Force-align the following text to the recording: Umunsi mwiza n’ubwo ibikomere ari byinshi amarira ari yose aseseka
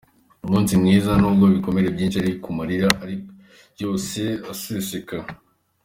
Umunsi 0.45 0.71
mwiza 0.81 1.11
n’ubwo 1.17 1.43
ibikomere 1.51 1.85
ari 1.85 1.95
byinshi 1.95 2.19
amarira 2.49 2.89
ari 3.03 3.15
yose 3.81 4.19
aseseka 4.51 5.17